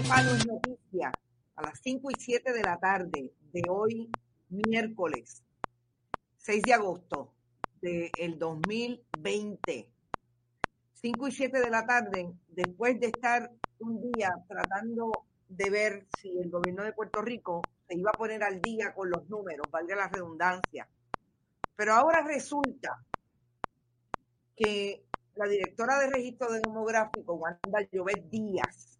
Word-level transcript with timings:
¿Qué 0.00 0.08
palo 0.08 0.32
noticia? 0.32 1.12
A 1.56 1.62
las 1.62 1.78
5 1.82 2.10
y 2.10 2.14
7 2.18 2.54
de 2.54 2.62
la 2.62 2.78
tarde 2.78 3.34
de 3.52 3.62
hoy, 3.68 4.10
miércoles 4.48 5.42
6 6.38 6.62
de 6.62 6.72
agosto 6.72 7.34
del 7.82 8.38
2020. 8.38 9.90
5 10.94 11.28
y 11.28 11.32
7 11.32 11.60
de 11.60 11.68
la 11.68 11.84
tarde, 11.84 12.32
después 12.48 12.98
de 12.98 13.08
estar 13.08 13.50
un 13.80 14.00
día 14.00 14.32
tratando 14.48 15.26
de 15.50 15.68
ver 15.68 16.06
si 16.18 16.30
el 16.30 16.48
gobierno 16.48 16.82
de 16.82 16.94
Puerto 16.94 17.20
Rico 17.20 17.60
se 17.86 17.98
iba 17.98 18.08
a 18.08 18.16
poner 18.16 18.42
al 18.42 18.62
día 18.62 18.94
con 18.94 19.10
los 19.10 19.28
números, 19.28 19.66
valga 19.70 19.96
la 19.96 20.08
redundancia. 20.08 20.88
Pero 21.76 21.92
ahora 21.92 22.22
resulta 22.22 23.04
que 24.56 25.04
la 25.34 25.46
directora 25.46 25.98
de 25.98 26.08
registro 26.08 26.50
demográfico, 26.50 27.34
Wanda 27.34 27.86
Llobet 27.92 28.30
Díaz, 28.30 28.99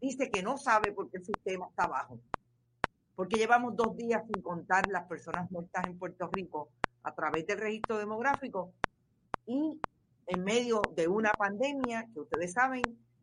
dice 0.00 0.30
que 0.30 0.42
no 0.42 0.56
sabe 0.56 0.92
por 0.92 1.10
qué 1.10 1.18
el 1.18 1.24
sistema 1.24 1.66
está 1.68 1.86
bajo. 1.86 2.18
Porque 3.14 3.36
llevamos 3.36 3.76
dos 3.76 3.96
días 3.96 4.22
sin 4.32 4.42
contar 4.42 4.88
las 4.88 5.06
personas 5.06 5.50
muertas 5.50 5.84
en 5.86 5.98
Puerto 5.98 6.28
Rico 6.32 6.70
a 7.02 7.14
través 7.14 7.46
del 7.46 7.58
registro 7.58 7.98
demográfico 7.98 8.72
y 9.46 9.80
en 10.26 10.44
medio 10.44 10.80
de 10.94 11.08
una 11.08 11.32
pandemia 11.32 12.08
que 12.12 12.20
ustedes 12.20 12.52
saben 12.52 12.82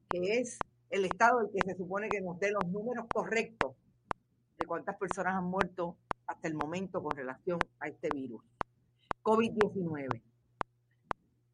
que 0.09 0.39
es 0.39 0.59
el 0.89 1.05
Estado 1.05 1.41
el 1.41 1.49
que 1.51 1.61
se 1.65 1.75
supone 1.75 2.09
que 2.09 2.21
nos 2.21 2.39
dé 2.39 2.51
los 2.51 2.65
números 2.67 3.07
correctos 3.11 3.75
de 4.57 4.65
cuántas 4.65 4.97
personas 4.97 5.35
han 5.35 5.45
muerto 5.45 5.97
hasta 6.27 6.47
el 6.47 6.55
momento 6.55 7.01
con 7.01 7.15
relación 7.15 7.59
a 7.79 7.87
este 7.87 8.09
virus. 8.09 8.43
COVID-19. 9.23 10.21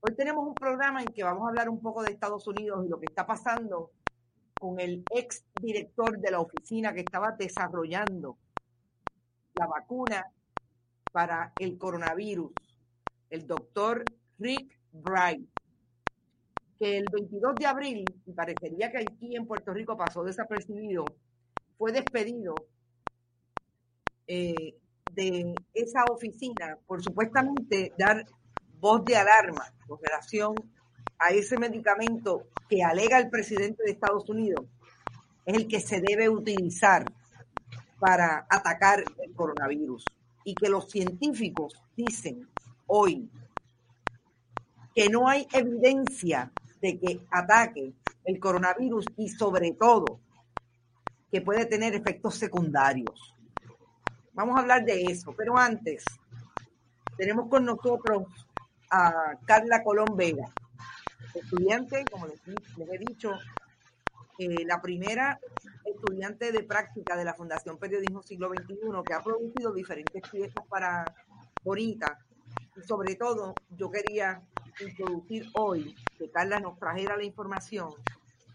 Hoy 0.01 0.15
tenemos 0.15 0.45
un 0.45 0.53
programa 0.53 1.01
en 1.01 1.07
que 1.07 1.23
vamos 1.23 1.45
a 1.45 1.49
hablar 1.49 1.69
un 1.69 1.79
poco 1.79 2.03
de 2.03 2.11
Estados 2.11 2.45
Unidos 2.47 2.85
y 2.85 2.89
lo 2.89 2.99
que 2.99 3.05
está 3.05 3.25
pasando 3.25 3.91
con 4.63 4.79
el 4.79 5.03
ex 5.13 5.43
director 5.61 6.17
de 6.17 6.31
la 6.31 6.39
oficina 6.39 6.93
que 6.93 7.01
estaba 7.01 7.33
desarrollando 7.37 8.37
la 9.55 9.67
vacuna 9.67 10.25
para 11.11 11.51
el 11.59 11.77
coronavirus, 11.77 12.53
el 13.29 13.45
doctor 13.45 14.05
Rick 14.39 14.79
Bright, 14.93 15.45
que 16.79 16.97
el 16.97 17.05
22 17.11 17.55
de 17.55 17.65
abril, 17.65 18.05
y 18.25 18.31
parecería 18.31 18.89
que 18.89 18.99
aquí 18.99 19.35
en 19.35 19.45
Puerto 19.45 19.73
Rico 19.73 19.97
pasó 19.97 20.23
desapercibido, 20.23 21.03
fue 21.77 21.91
despedido 21.91 22.55
eh, 24.27 24.77
de 25.11 25.55
esa 25.73 26.05
oficina 26.09 26.77
por 26.87 27.03
supuestamente 27.03 27.91
dar 27.97 28.25
voz 28.79 29.03
de 29.03 29.17
alarma 29.17 29.65
con 29.85 29.99
relación 30.01 30.55
a 31.19 31.29
ese 31.29 31.57
medicamento 31.57 32.47
que 32.69 32.83
alega 32.83 33.17
el 33.17 33.29
presidente 33.29 33.83
de 33.83 33.91
Estados 33.91 34.29
Unidos 34.29 34.65
es 35.45 35.55
el 35.55 35.67
que 35.67 35.79
se 35.79 36.01
debe 36.01 36.29
utilizar 36.29 37.05
para 37.99 38.45
atacar 38.49 39.03
el 39.21 39.33
coronavirus 39.33 40.05
y 40.43 40.55
que 40.55 40.69
los 40.69 40.89
científicos 40.89 41.81
dicen 41.95 42.47
hoy 42.87 43.29
que 44.93 45.09
no 45.09 45.27
hay 45.27 45.47
evidencia 45.53 46.51
de 46.81 46.99
que 46.99 47.25
ataque 47.31 47.93
el 48.25 48.39
coronavirus 48.39 49.05
y 49.17 49.29
sobre 49.29 49.71
todo 49.71 50.19
que 51.31 51.41
puede 51.41 51.65
tener 51.65 51.95
efectos 51.95 52.35
secundarios. 52.35 53.33
Vamos 54.33 54.57
a 54.57 54.61
hablar 54.61 54.83
de 54.83 55.03
eso, 55.05 55.33
pero 55.35 55.57
antes 55.57 56.03
tenemos 57.17 57.47
con 57.49 57.65
nosotros 57.65 58.23
a 58.89 59.37
Carla 59.45 59.83
Colón 59.83 60.15
Vega, 60.15 60.45
estudiante, 61.39 62.05
como 62.11 62.27
les, 62.27 62.39
he 62.45 62.97
dicho, 62.97 63.31
eh, 64.39 64.65
la 64.65 64.81
primera 64.81 65.39
estudiante 65.85 66.51
de 66.51 66.63
práctica 66.63 67.15
de 67.15 67.25
la 67.25 67.33
Fundación 67.33 67.77
Periodismo 67.77 68.21
Siglo 68.23 68.49
XXI, 68.49 68.75
que 69.05 69.13
ha 69.13 69.21
producido 69.21 69.73
diferentes 69.73 70.21
piezas 70.29 70.65
para 70.67 71.05
Bonita. 71.63 72.17
Y 72.75 72.81
sobre 72.81 73.15
todo, 73.15 73.53
yo 73.77 73.89
quería 73.89 74.41
introducir 74.79 75.49
hoy, 75.53 75.95
que 76.17 76.29
Carla 76.29 76.59
nos 76.59 76.77
trajera 76.79 77.15
la 77.15 77.23
información 77.23 77.93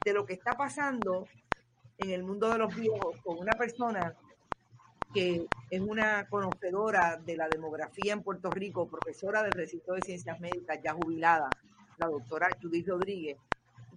de 0.05 0.13
lo 0.13 0.27
que 0.27 0.35
está 0.35 0.53
pasando 0.53 1.27
en 1.99 2.11
el 2.11 2.23
mundo 2.23 2.51
de 2.51 2.59
los 2.59 2.75
viejos 2.75 3.17
con 3.23 3.39
una 3.39 3.53
persona 3.53 4.15
que 5.13 5.47
es 5.71 5.81
una 5.81 6.29
conocedora 6.29 7.17
de 7.17 7.37
la 7.37 7.49
demografía 7.49 8.13
en 8.13 8.23
Puerto 8.23 8.51
Rico, 8.51 8.89
profesora 8.89 9.43
del 9.43 9.53
recinto 9.53 9.95
de 9.95 10.03
ciencias 10.03 10.39
médicas, 10.39 10.79
ya 10.83 10.93
jubilada, 10.93 11.49
la 11.99 12.07
doctora 12.07 12.49
Judith 12.61 12.89
Rodríguez. 12.89 13.37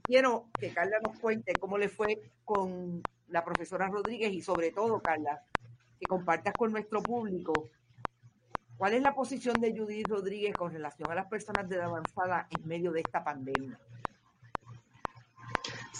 Quiero 0.03 0.45
que 0.59 0.73
Carla 0.73 0.97
nos 1.03 1.19
cuente 1.19 1.53
cómo 1.53 1.77
le 1.77 1.89
fue 1.89 2.21
con 2.43 3.01
la 3.29 3.45
profesora 3.45 3.87
Rodríguez 3.87 4.33
y 4.33 4.41
sobre 4.41 4.71
todo, 4.71 4.99
Carla, 4.99 5.43
que 5.99 6.05
compartas 6.05 6.53
con 6.53 6.71
nuestro 6.71 7.01
público 7.01 7.69
cuál 8.77 8.95
es 8.95 9.01
la 9.01 9.13
posición 9.13 9.61
de 9.61 9.77
Judith 9.77 10.07
Rodríguez 10.07 10.55
con 10.55 10.73
relación 10.73 11.11
a 11.11 11.15
las 11.15 11.27
personas 11.27 11.69
de 11.69 11.75
edad 11.75 11.85
avanzada 11.85 12.47
en 12.49 12.67
medio 12.67 12.91
de 12.91 13.01
esta 13.01 13.23
pandemia. 13.23 13.79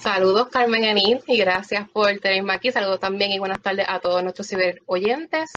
Saludos 0.01 0.47
Carmen 0.49 0.83
Anit 0.85 1.21
y 1.27 1.37
gracias 1.37 1.87
por 1.87 2.17
tenerme 2.17 2.53
aquí. 2.53 2.71
Saludos 2.71 2.99
también 2.99 3.31
y 3.33 3.37
buenas 3.37 3.61
tardes 3.61 3.85
a 3.87 3.99
todos 3.99 4.23
nuestros 4.23 4.47
ciber 4.47 4.81
oyentes. 4.87 5.51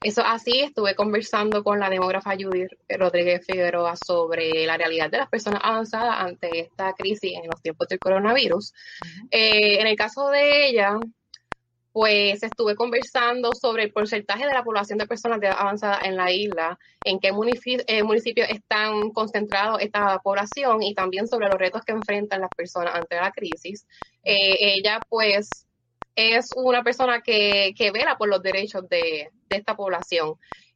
Eso 0.00 0.22
así, 0.24 0.60
estuve 0.60 0.94
conversando 0.94 1.64
con 1.64 1.80
la 1.80 1.90
demógrafa 1.90 2.36
Judith 2.38 2.70
Rodríguez 2.88 3.44
Figueroa 3.44 3.96
sobre 3.96 4.64
la 4.66 4.76
realidad 4.76 5.10
de 5.10 5.18
las 5.18 5.28
personas 5.28 5.62
avanzadas 5.64 6.14
ante 6.16 6.60
esta 6.60 6.92
crisis 6.92 7.32
en 7.42 7.50
los 7.50 7.60
tiempos 7.60 7.88
del 7.88 7.98
coronavirus. 7.98 8.70
Uh 8.70 9.06
-huh. 9.06 9.28
eh, 9.32 9.80
en 9.80 9.88
el 9.88 9.96
caso 9.96 10.28
de 10.28 10.68
ella, 10.68 10.96
pues 11.98 12.44
estuve 12.44 12.76
conversando 12.76 13.54
sobre 13.56 13.82
el 13.82 13.92
porcentaje 13.92 14.46
de 14.46 14.54
la 14.54 14.62
población 14.62 15.00
de 15.00 15.08
personas 15.08 15.40
de 15.40 15.48
avanzada 15.48 15.98
en 16.04 16.16
la 16.16 16.30
isla, 16.30 16.78
en 17.02 17.18
qué 17.18 17.32
municipios 17.32 17.82
eh, 17.88 18.04
municipio 18.04 18.44
están 18.44 19.10
concentrados 19.10 19.80
esta 19.82 20.20
población 20.20 20.80
y 20.84 20.94
también 20.94 21.26
sobre 21.26 21.48
los 21.48 21.58
retos 21.58 21.82
que 21.84 21.90
enfrentan 21.90 22.42
las 22.42 22.54
personas 22.54 22.94
ante 22.94 23.16
la 23.16 23.32
crisis. 23.32 23.84
Eh, 24.22 24.76
ella 24.76 25.00
pues 25.08 25.66
es 26.14 26.52
una 26.54 26.84
persona 26.84 27.20
que, 27.20 27.74
que 27.76 27.90
vela 27.90 28.16
por 28.16 28.28
los 28.28 28.42
derechos 28.42 28.88
de, 28.88 29.32
de 29.48 29.56
esta 29.56 29.74
población 29.74 30.34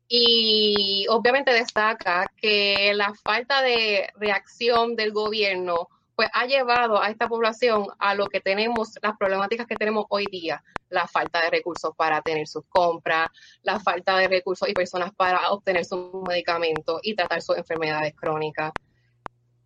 Y 0.08 1.06
obviamente 1.08 1.52
destaca 1.52 2.26
que 2.36 2.92
la 2.94 3.14
falta 3.14 3.62
de 3.62 4.08
reacción 4.16 4.96
del 4.96 5.12
gobierno 5.12 5.88
pues 6.16 6.28
ha 6.32 6.46
llevado 6.46 7.00
a 7.00 7.10
esta 7.10 7.28
población 7.28 7.86
a 8.00 8.14
lo 8.16 8.26
que 8.26 8.40
tenemos, 8.40 8.98
las 9.02 9.16
problemáticas 9.16 9.68
que 9.68 9.76
tenemos 9.76 10.06
hoy 10.08 10.26
día, 10.26 10.64
la 10.92 11.08
falta 11.08 11.42
de 11.42 11.50
recursos 11.50 11.92
para 11.96 12.22
tener 12.22 12.46
sus 12.46 12.64
compras, 12.68 13.28
la 13.62 13.80
falta 13.80 14.16
de 14.18 14.28
recursos 14.28 14.68
y 14.68 14.74
personas 14.74 15.12
para 15.14 15.50
obtener 15.50 15.84
sus 15.84 16.12
medicamentos 16.26 17.00
y 17.02 17.14
tratar 17.14 17.42
sus 17.42 17.56
enfermedades 17.56 18.14
crónicas. 18.14 18.72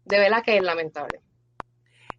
De 0.04 0.18
verdad 0.18 0.42
que 0.44 0.56
es 0.56 0.62
lamentable. 0.62 1.20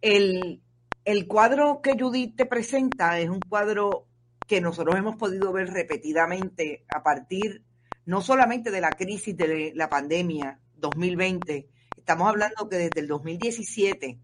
El, 0.00 0.62
el 1.04 1.26
cuadro 1.26 1.80
que 1.82 1.98
Judith 1.98 2.36
te 2.36 2.46
presenta 2.46 3.18
es 3.18 3.28
un 3.28 3.40
cuadro 3.40 4.06
que 4.46 4.60
nosotros 4.60 4.96
hemos 4.96 5.16
podido 5.16 5.52
ver 5.52 5.68
repetidamente 5.68 6.84
a 6.88 7.02
partir 7.02 7.64
no 8.08 8.22
solamente 8.22 8.70
de 8.70 8.80
la 8.80 8.90
crisis 8.90 9.36
de 9.36 9.72
la 9.74 9.90
pandemia 9.90 10.58
2020, 10.76 11.68
estamos 11.94 12.26
hablando 12.26 12.66
que 12.66 12.76
desde 12.76 13.00
el 13.00 13.06
2017, 13.06 14.18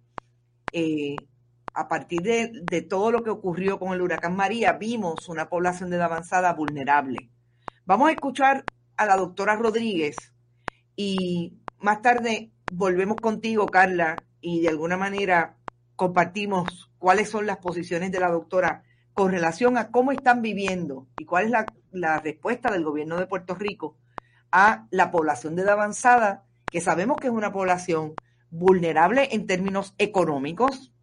eh, 0.73 1.17
a 1.75 1.89
partir 1.89 2.23
de, 2.23 2.83
todo 2.83 3.11
lo 3.11 3.25
que 3.25 3.31
ocurrió 3.31 3.79
con 3.79 3.93
el 3.93 4.01
huracán 4.01 4.37
María, 4.37 4.75
vimos 4.75 5.29
una 5.29 5.49
población 5.49 5.91
de 5.91 5.97
edad 5.97 6.07
avanzada 6.07 6.55
vulnerable. 6.55 7.31
Vamos 7.85 8.09
a 8.09 8.13
escuchar 8.13 8.65
a 8.97 9.07
la 9.07 9.17
doctora 9.17 9.57
Rodríguez 9.57 10.17
y 10.95 11.59
más 11.81 12.01
tarde 12.01 12.53
volvemos 12.73 13.17
contigo, 13.17 13.67
Carla, 13.67 14.17
y 14.41 14.61
de 14.61 14.69
alguna 14.69 14.97
manera 14.97 15.57
compartimos 15.97 16.91
cuáles 16.99 17.29
son 17.29 17.47
las 17.47 17.59
posiciones 17.59 18.13
de 18.13 18.21
la 18.21 18.31
doctora 18.31 18.85
con 19.13 19.31
relación 19.31 19.77
a 19.77 19.91
cómo 19.91 20.13
están 20.13 20.43
viviendo 20.43 21.09
y 21.19 21.25
cuál 21.25 21.47
es 21.47 21.51
la, 21.91 22.21
respuesta 22.21 22.71
del 22.71 22.85
gobierno 22.85 23.19
de 23.19 23.27
Puerto 23.27 23.55
Rico 23.55 23.97
a 24.51 24.87
la 24.91 25.11
población 25.11 25.55
de 25.55 25.63
edad 25.63 25.75
avanzada, 25.75 26.45
que 26.67 26.81
sabemos 26.81 27.17
que 27.19 27.29
es 27.29 27.33
una 27.33 27.53
población 27.53 28.15
vulnerable 28.51 29.29
en 29.33 29.47
términos 29.47 29.95
económicos, 29.99 30.94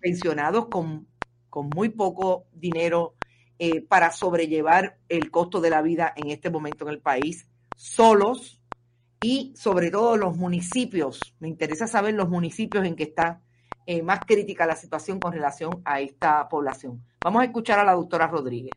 pensionados 0.00 0.66
con, 0.66 1.06
con, 1.50 1.68
muy 1.70 1.88
poco 1.90 2.46
dinero 2.52 3.14
eh, 3.58 3.80
para 3.80 4.10
sobrellevar 4.10 4.98
el 5.08 5.30
costo 5.30 5.60
de 5.60 5.70
la 5.70 5.82
vida 5.82 6.12
en 6.16 6.30
este 6.30 6.50
momento 6.50 6.84
en 6.84 6.90
el 6.90 7.00
país, 7.00 7.48
solos 7.76 8.60
y 9.20 9.52
sobre 9.56 9.90
todo 9.90 10.16
los 10.16 10.36
municipios. 10.36 11.34
Me 11.40 11.48
interesa 11.48 11.86
saber 11.86 12.14
los 12.14 12.28
municipios 12.28 12.84
en 12.84 12.94
que 12.94 13.04
está 13.04 13.40
eh, 13.86 14.02
más 14.02 14.20
crítica 14.20 14.66
la 14.66 14.76
situación 14.76 15.18
con 15.18 15.32
relación 15.32 15.80
a 15.84 16.00
esta 16.00 16.48
población. 16.48 17.02
Vamos 17.22 17.42
a 17.42 17.46
escuchar 17.46 17.78
a 17.78 17.84
la 17.84 17.94
doctora 17.94 18.26
Rodríguez. 18.26 18.72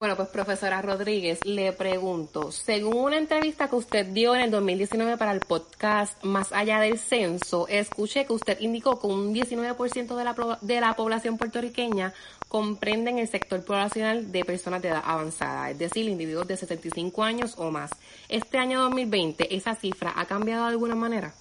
Bueno, 0.00 0.14
pues 0.14 0.28
profesora 0.28 0.80
Rodríguez, 0.80 1.40
le 1.42 1.72
pregunto, 1.72 2.52
según 2.52 2.98
una 2.98 3.18
entrevista 3.18 3.68
que 3.68 3.74
usted 3.74 4.06
dio 4.06 4.32
en 4.32 4.42
el 4.42 4.50
2019 4.52 5.16
para 5.16 5.32
el 5.32 5.40
podcast 5.40 6.22
Más 6.22 6.52
allá 6.52 6.78
del 6.78 7.00
censo, 7.00 7.66
escuché 7.66 8.24
que 8.24 8.32
usted 8.32 8.60
indicó 8.60 9.00
que 9.00 9.08
un 9.08 9.34
19% 9.34 10.14
de 10.14 10.22
la, 10.22 10.58
de 10.60 10.80
la 10.80 10.94
población 10.94 11.36
puertorriqueña 11.36 12.14
comprenden 12.46 13.18
el 13.18 13.26
sector 13.26 13.64
poblacional 13.64 14.30
de 14.30 14.44
personas 14.44 14.82
de 14.82 14.90
edad 14.90 15.02
avanzada, 15.04 15.70
es 15.70 15.78
decir, 15.80 16.08
individuos 16.08 16.46
de 16.46 16.56
65 16.56 17.20
años 17.24 17.54
o 17.56 17.72
más. 17.72 17.90
Este 18.28 18.56
año 18.56 18.80
2020, 18.82 19.56
¿esa 19.56 19.74
cifra 19.74 20.12
ha 20.14 20.26
cambiado 20.26 20.62
de 20.66 20.70
alguna 20.70 20.94
manera? 20.94 21.34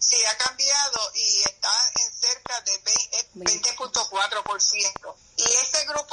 Sí, 0.00 0.16
ha 0.28 0.36
cambiado 0.36 0.98
y 1.14 1.38
está 1.44 1.70
en 2.00 2.10
cerca 2.10 2.60
de 2.62 2.72
20.4%. 3.36 5.14
Y 5.36 5.42
ese 5.44 5.86
grupo 5.86 6.11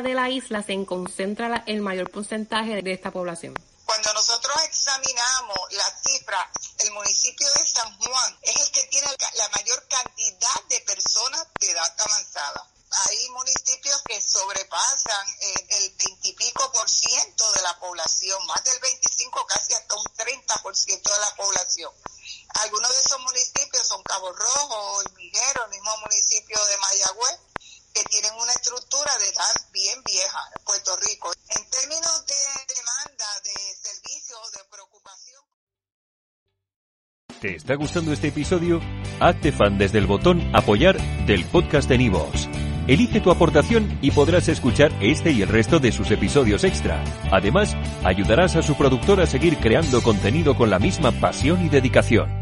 de 0.00 0.14
la 0.14 0.30
isla 0.30 0.62
se 0.62 0.86
concentra 0.86 1.64
el 1.66 1.82
mayor 1.82 2.10
porcentaje 2.10 2.80
de 2.80 2.92
esta 2.92 3.10
población? 3.10 3.54
Cuando 3.84 4.14
nosotros 4.14 4.54
examinamos 4.64 5.58
las 5.72 5.92
cifras, 6.02 6.46
el 6.78 6.92
municipio 6.92 7.46
de 7.52 7.66
San 7.66 7.98
Juan 7.98 8.38
es 8.40 8.56
el 8.56 8.70
que 8.70 8.86
tiene 8.86 9.08
la 9.34 9.48
mayor 9.50 9.86
cantidad 9.88 10.62
de 10.70 10.80
personas 10.80 11.46
de 11.60 11.70
edad 11.70 11.94
avanzada. 11.98 12.66
Hay 13.08 13.28
municipios 13.30 14.00
que 14.02 14.20
sobrepasan 14.20 15.26
eh, 15.40 15.66
el 15.70 15.94
veintipico 15.96 16.72
por 16.72 16.88
ciento 16.88 17.50
de 17.52 17.62
la 17.62 17.78
población, 17.78 18.46
más 18.46 18.62
del 18.64 18.78
25, 18.80 19.46
casi 19.46 19.74
hasta 19.74 19.94
un 19.96 20.04
30 20.16 20.56
por 20.62 20.76
ciento 20.76 21.12
de 21.12 21.20
la 21.20 21.34
población. 21.34 21.92
Algunos 22.60 22.90
de 22.92 23.00
esos 23.00 23.20
municipios 23.20 23.88
son 23.88 24.02
Cabo 24.02 24.32
Rojo, 24.32 25.02
El 25.02 25.12
Miguero, 25.14 25.64
el 25.64 25.70
mismo 25.70 25.96
municipio 25.98 26.64
de 26.66 26.76
Mayagüez, 26.76 27.38
que 28.02 28.08
tienen 28.08 28.32
una 28.34 28.52
estructura 28.52 29.10
de 29.20 29.28
edad 29.28 29.70
bien 29.72 30.02
vieja, 30.04 30.40
Puerto 30.64 30.96
Rico. 30.96 31.32
En 31.56 31.70
términos 31.70 32.26
de 32.26 32.34
demanda 32.74 33.26
de 33.44 33.54
servicios, 33.76 34.52
de 34.52 34.58
preocupación. 34.70 35.42
¿Te 37.40 37.56
está 37.56 37.74
gustando 37.74 38.12
este 38.12 38.28
episodio? 38.28 38.80
Hazte 39.20 39.52
fan 39.52 39.78
desde 39.78 39.98
el 39.98 40.06
botón 40.06 40.54
apoyar 40.54 41.00
del 41.26 41.44
podcast 41.46 41.88
de 41.88 41.98
Nivos. 41.98 42.48
Elige 42.88 43.20
tu 43.20 43.30
aportación 43.30 43.98
y 44.02 44.10
podrás 44.10 44.48
escuchar 44.48 44.92
este 45.00 45.30
y 45.30 45.42
el 45.42 45.48
resto 45.48 45.78
de 45.78 45.92
sus 45.92 46.10
episodios 46.10 46.64
extra. 46.64 47.02
Además, 47.30 47.76
ayudarás 48.04 48.56
a 48.56 48.62
su 48.62 48.76
productor 48.76 49.20
a 49.20 49.26
seguir 49.26 49.58
creando 49.58 50.02
contenido 50.02 50.56
con 50.56 50.70
la 50.70 50.80
misma 50.80 51.12
pasión 51.12 51.64
y 51.64 51.68
dedicación. 51.68 52.41